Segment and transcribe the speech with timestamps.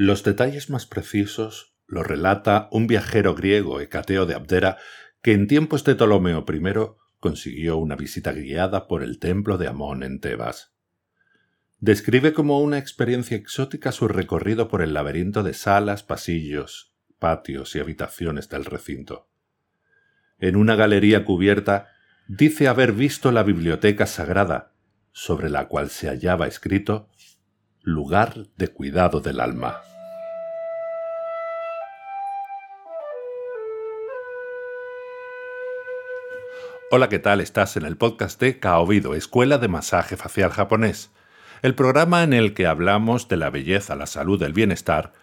[0.00, 4.76] Los detalles más precisos los relata un viajero griego, Hecateo de Abdera,
[5.22, 6.62] que en tiempos de Ptolomeo I
[7.18, 10.72] consiguió una visita guiada por el templo de Amón en Tebas.
[11.78, 17.80] Describe como una experiencia exótica su recorrido por el laberinto de salas, pasillos, patios y
[17.80, 19.28] habitaciones del recinto.
[20.38, 21.88] En una galería cubierta
[22.28, 24.74] dice haber visto la biblioteca sagrada,
[25.10, 27.10] sobre la cual se hallaba escrito
[27.88, 29.80] lugar de cuidado del alma.
[36.90, 37.40] Hola, ¿qué tal?
[37.40, 41.10] Estás en el podcast de Kaobido, Escuela de Masaje Facial Japonés,
[41.62, 45.14] el programa en el que hablamos de la belleza, la salud, el bienestar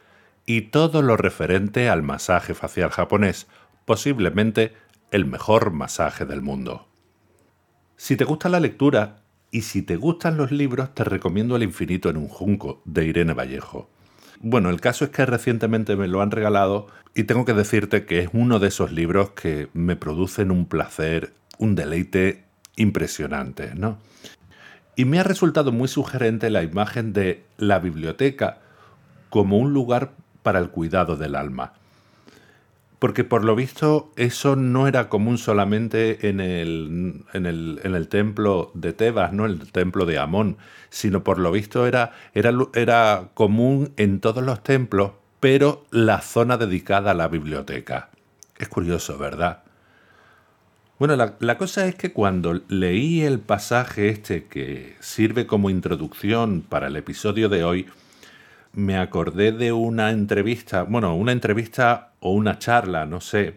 [0.48, 3.48] y todo lo referente al masaje facial japonés,
[3.86, 4.74] posiblemente
[5.12, 6.88] el mejor masaje del mundo.
[7.96, 12.10] Si te gusta la lectura y si te gustan los libros, te recomiendo El infinito
[12.10, 13.90] en un junco de Irene Vallejo.
[14.42, 18.20] Bueno, el caso es que recientemente me lo han regalado y tengo que decirte que
[18.20, 22.44] es uno de esos libros que me producen un placer un deleite
[22.76, 23.98] impresionante, ¿no?
[24.96, 28.60] Y me ha resultado muy sugerente la imagen de la biblioteca
[29.30, 30.12] como un lugar
[30.44, 31.74] para el cuidado del alma.
[33.00, 38.94] Porque por lo visto eso no era común solamente en el, en el, templo de
[38.94, 39.46] Tebas, ¿no?
[39.46, 40.58] el templo de Amón,
[40.90, 46.58] sino por lo visto era, era, era común en todos los templos, pero la zona
[46.58, 48.10] dedicada a la biblioteca.
[48.58, 49.66] Es curioso, ¿verdad?
[50.98, 56.88] Bueno, la, cosa es que cuando leí el pasaje este que sirve como introducción para
[56.88, 57.88] el episodio de hoy,
[58.76, 63.56] me acordé de una entrevista, bueno, una entrevista o una charla, no sé,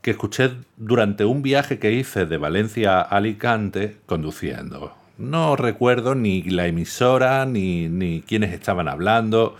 [0.00, 4.94] que escuché durante un viaje que hice de Valencia a Alicante conduciendo.
[5.18, 9.56] No recuerdo ni la emisora ni, ni quiénes estaban hablando,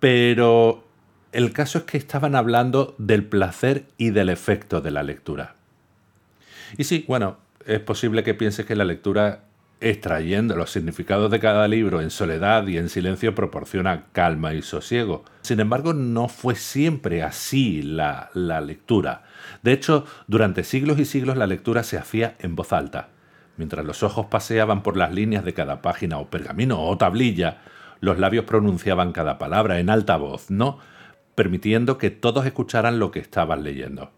[0.00, 0.84] pero
[1.32, 5.54] el caso es que estaban hablando del placer y del efecto de la lectura.
[6.76, 9.44] Y sí, bueno, es posible que pienses que la lectura
[9.80, 15.24] extrayendo los significados de cada libro en soledad y en silencio proporciona calma y sosiego.
[15.42, 19.24] Sin embargo, no fue siempre así la, la, lectura.
[19.62, 23.08] De hecho, durante siglos y siglos la lectura se hacía en voz alta.
[23.56, 27.62] Mientras los ojos paseaban por las líneas de cada página o pergamino o tablilla,
[28.00, 30.78] los labios pronunciaban cada palabra en alta voz, ¿no?
[31.36, 34.10] permitiendo que todos escucharan lo que estaban leyendo.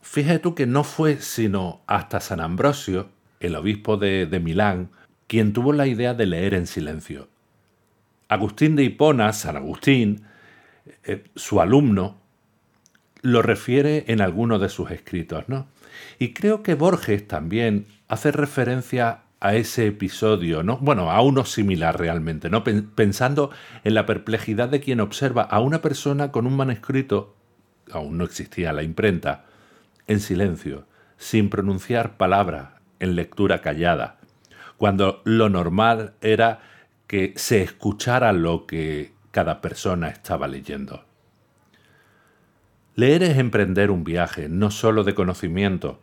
[0.00, 3.08] Fíjate tú que no fue sino hasta San Ambrosio,
[3.46, 4.90] el obispo de, Milán,
[5.26, 7.28] quien tuvo la idea de leer en silencio.
[8.28, 10.22] Agustín de Hipona, San Agustín,
[11.04, 12.18] eh, su alumno,
[13.22, 15.66] lo refiere en alguno de sus escritos, ¿no?
[16.18, 20.78] Y creo que Borges también hace referencia a ese episodio, ¿no?
[20.78, 22.64] Bueno, a uno similar realmente, ¿no?
[22.64, 23.50] Pensando
[23.84, 27.34] en la perplejidad de quien observa a una persona con un manuscrito,
[27.90, 29.44] aún no existía la imprenta,
[30.06, 30.86] en silencio,
[31.18, 34.18] sin pronunciar palabra, en lectura callada,
[34.76, 36.60] cuando lo normal era
[37.06, 41.04] que se escuchara lo que cada persona estaba leyendo.
[42.94, 46.00] Leer es emprender un viaje, no solo de conocimiento.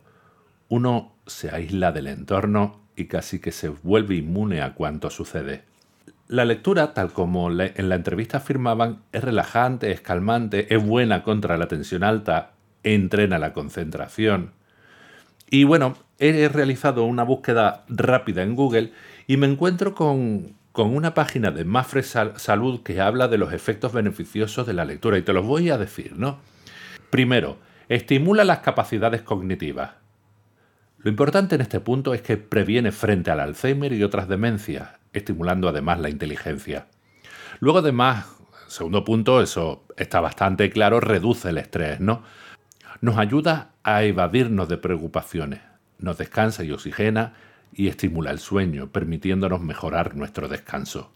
[0.68, 5.64] Uno se aísla del entorno y casi que se vuelve inmune a cuanto sucede.
[6.28, 11.58] La lectura, tal como en la entrevista afirmaban, es relajante, es calmante, es buena contra
[11.58, 12.52] la tensión alta,
[12.82, 14.52] entrena la concentración.
[15.50, 18.92] Y bueno, he realizado una búsqueda rápida en Google
[19.26, 24.66] y me encuentro con, una página de Mafre Salud que habla de los efectos beneficiosos
[24.66, 26.38] de la lectura y te los voy a decir, ¿no?
[27.10, 27.58] Primero,
[27.88, 29.92] estimula las capacidades cognitivas.
[30.98, 35.68] Lo importante en este punto es que previene frente al Alzheimer y otras demencias, estimulando
[35.68, 36.86] además la inteligencia.
[37.60, 38.26] Luego además,
[38.68, 42.22] segundo punto, eso está bastante claro, reduce el estrés, ¿no?
[43.00, 45.60] Nos ayuda a evadirnos de preocupaciones,
[46.04, 47.34] nos descansa y oxigena
[47.72, 51.10] y estimula el sueño, permitiéndonos mejorar nuestro descanso.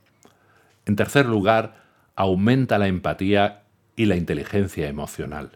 [0.86, 1.82] En tercer lugar,
[2.16, 3.62] aumenta la empatía
[3.94, 5.52] y la inteligencia emocional.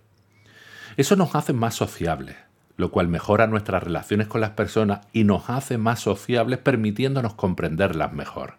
[0.97, 2.37] Eso nos hace más sociables,
[2.77, 8.13] lo cual mejora nuestras relaciones con las personas y nos hace más sociables permitiéndonos comprenderlas
[8.13, 8.55] mejor.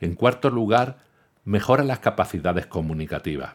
[0.00, 0.98] En cuarto lugar,
[1.44, 3.54] mejora las capacidades comunicativas.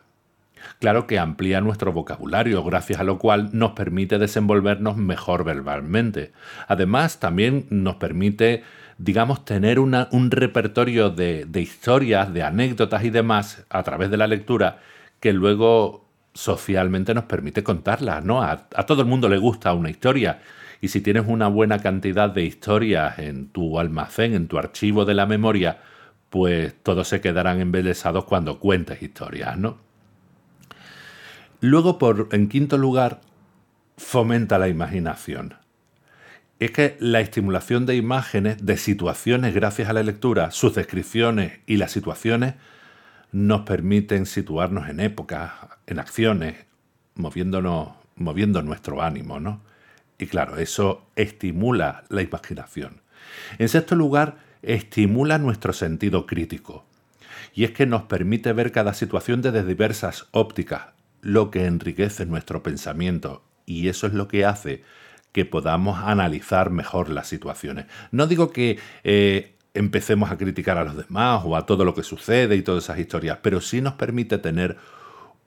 [0.79, 6.31] Claro que amplía nuestro vocabulario, gracias a lo cual nos permite desenvolvernos mejor verbalmente.
[6.67, 8.63] Además, también nos permite,
[8.97, 14.79] digamos, tener un repertorio de, historias, de anécdotas y demás a través de la lectura
[15.19, 18.41] que luego socialmente nos permite contarlas, ¿no?
[18.41, 20.39] A, todo el mundo le gusta una historia.
[20.81, 25.13] Y si tienes una buena cantidad de historias en tu almacén, en tu archivo de
[25.13, 25.79] la memoria,
[26.31, 29.90] pues todos se quedarán embelesados cuando cuentes historias, ¿no?
[31.61, 33.21] Luego, por, en quinto lugar,
[33.95, 35.53] fomenta la imaginación.
[36.59, 41.77] Es que la estimulación de imágenes, de situaciones gracias a la lectura, sus descripciones y
[41.77, 42.55] las situaciones
[43.31, 45.51] nos permiten situarnos en épocas,
[45.85, 46.55] en acciones,
[47.13, 49.61] moviéndonos, moviendo nuestro ánimo, ¿no?
[50.17, 53.01] Y claro, eso estimula la imaginación.
[53.59, 56.85] En sexto lugar, estimula nuestro sentido crítico.
[57.53, 62.63] Y es que nos permite ver cada situación desde diversas ópticas, lo que enriquece nuestro
[62.63, 63.43] pensamiento.
[63.65, 64.83] Y eso es lo que hace
[65.31, 67.85] que podamos analizar mejor las situaciones.
[68.11, 72.03] No digo que eh, empecemos a criticar a los demás o a todo lo que
[72.03, 74.77] sucede y todas esas historias, pero sí nos permite tener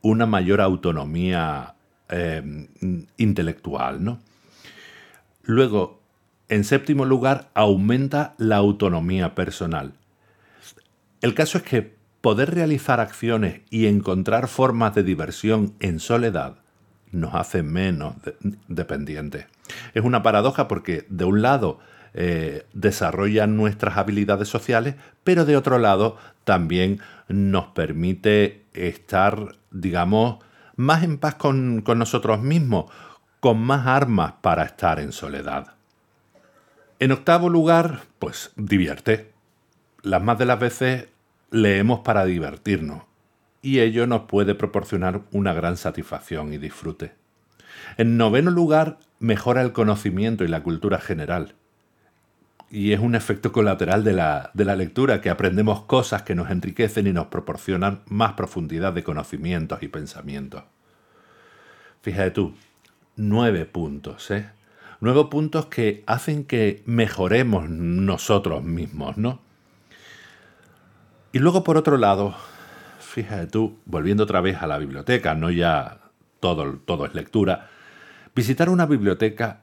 [0.01, 1.75] una mayor autonomía
[2.09, 2.69] eh,
[3.17, 4.03] intelectual.
[4.03, 4.21] ¿no?
[5.43, 6.01] Luego,
[6.49, 9.93] en séptimo lugar, aumenta la autonomía personal.
[11.21, 11.95] El caso es que
[12.25, 16.55] poder realizar acciones y encontrar formas de diversión en soledad
[17.13, 18.15] nos hace menos
[18.67, 19.45] dependientes.
[19.93, 21.81] Es una paradoja porque, de un lado,
[22.15, 26.99] eh, desarrollan nuestras habilidades sociales, pero de otro lado también
[27.29, 30.43] nos permite estar, digamos,
[30.77, 32.87] más en paz con, con nosotros mismos,
[33.41, 35.75] con más armas para estar en soledad.
[37.01, 39.31] En octavo lugar, pues divierte.
[40.01, 41.09] Las más de las veces
[41.55, 43.05] leemos para divertirnos
[43.63, 47.13] y ello nos puede proporcionar una gran satisfacción y disfrute.
[47.97, 51.55] En noveno lugar, mejora el conocimiento y la cultura general
[52.71, 57.13] y es un efecto colateral de la, lectura, que aprendemos cosas que nos enriquecen y
[57.13, 60.65] nos proporcionan más profundidad de conocimientos y pensamientos.
[62.03, 62.55] Fíjate tú,
[63.15, 64.51] nueve puntos, ¿eh?
[64.99, 69.41] Nueve puntos que hacen que mejoremos nosotros mismos, ¿no?
[71.35, 72.33] Y luego, por otro lado,
[73.01, 75.99] fíjate tú, volviendo otra vez a la biblioteca, no ya
[76.39, 77.71] todo, todo es lectura,
[78.37, 79.63] visitar una biblioteca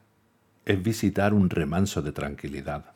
[0.65, 2.87] es visitar un remanso de tranquilidad.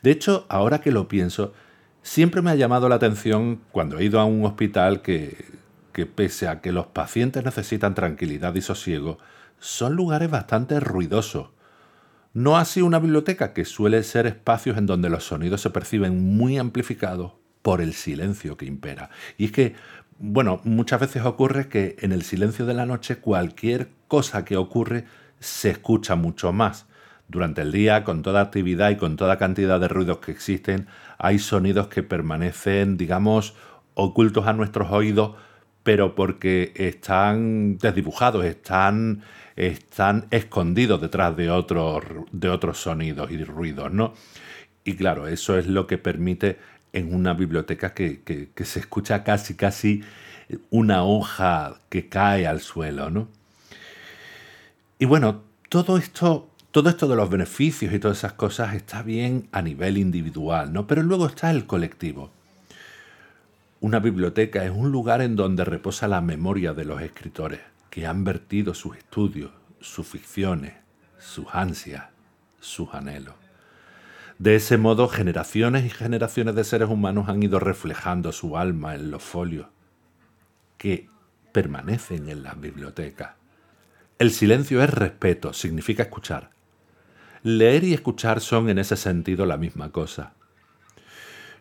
[0.00, 1.54] De hecho, ahora que lo pienso,
[2.00, 5.46] siempre me ha llamado la atención cuando he ido a un hospital que,
[5.92, 9.18] que pese a que los pacientes necesitan tranquilidad y sosiego,
[9.58, 11.48] son lugares bastante ruidosos.
[12.32, 16.58] No así una biblioteca, que suele ser espacios en donde los sonidos se perciben muy
[16.58, 17.32] amplificados
[17.62, 19.10] por el silencio que impera.
[19.36, 19.74] Y es que,
[20.18, 25.04] bueno, muchas veces ocurre que en el silencio de la noche cualquier cosa que ocurre
[25.40, 26.86] se escucha mucho más.
[27.28, 30.86] Durante el día, con toda actividad y con toda cantidad de ruidos que existen,
[31.18, 33.54] hay sonidos que permanecen, digamos,
[33.94, 35.36] ocultos a nuestros oídos,
[35.82, 39.22] pero porque están desdibujados, están,
[39.56, 44.14] están escondidos detrás de de otros sonidos y ruidos, ¿no?
[44.84, 46.58] Y claro, eso es lo que permite
[46.98, 50.02] en una biblioteca que, que se escucha casi, casi
[50.70, 53.28] una hoja que cae al suelo, ¿no?
[54.98, 59.48] Y bueno, todo esto todo esto de los beneficios y todas esas cosas está bien
[59.52, 60.86] a nivel individual, ¿no?
[60.86, 62.30] Pero luego está el colectivo.
[63.80, 67.60] Una biblioteca es un lugar en donde reposa la memoria de los escritores
[67.90, 69.50] que han vertido sus estudios,
[69.80, 70.74] sus ficciones,
[71.18, 72.04] sus ansias,
[72.60, 73.34] sus anhelos.
[74.38, 79.10] De ese modo, generaciones y generaciones de seres humanos han ido reflejando su alma en
[79.10, 79.66] los folios
[80.76, 81.08] que
[81.52, 83.34] permanecen en las bibliotecas.
[84.20, 86.50] El silencio es respeto, significa escuchar.
[87.42, 90.34] Leer y escuchar son en ese sentido la misma cosa.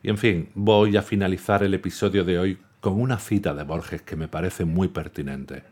[0.03, 4.03] Y en fin, voy a finalizar el episodio de hoy con una cita de Borges
[4.03, 5.63] que me parece muy pertinente.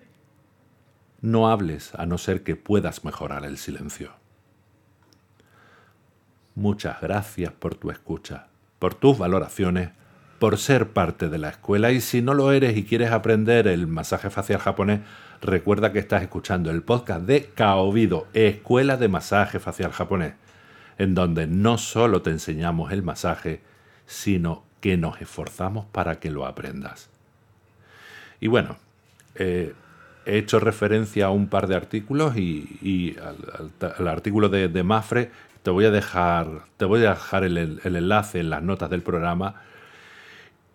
[1.21, 4.24] No hables a no ser que puedas mejorar el silencio.
[6.55, 8.47] Muchas gracias por tu escucha,
[8.79, 9.89] por tus valoraciones,
[10.39, 13.87] por ser parte de la escuela y si no lo eres y quieres aprender el
[13.87, 15.01] masaje facial japonés,
[15.41, 20.33] recuerda que estás escuchando el podcast de Kaobido, Escuela de Masaje Facial Japonés,
[20.97, 23.61] en donde no solo te enseñamos el masaje,
[24.05, 27.09] sino que nos esforzamos para que lo aprendas.
[28.39, 28.77] Y bueno,
[29.35, 29.73] eh,
[30.25, 35.31] he hecho referencia a un par de artículos y, al, artículo de, Mafre
[35.65, 39.63] te voy a dejar, te voy a dejar el, enlace en las notas del programa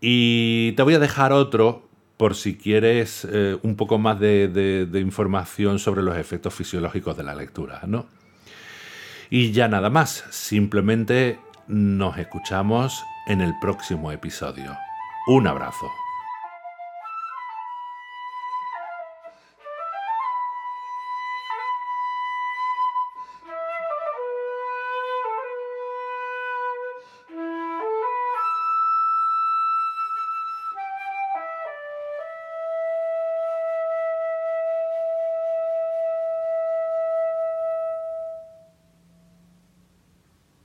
[0.00, 5.78] y te voy a dejar otro por si quieres eh, un poco más de, información
[5.78, 8.06] sobre los efectos fisiológicos de la lectura, ¿no?
[9.30, 14.76] Y ya nada más, simplemente nos escuchamos en el próximo episodio.
[15.28, 15.86] Un abrazo.